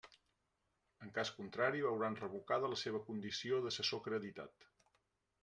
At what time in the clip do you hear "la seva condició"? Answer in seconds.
2.73-3.61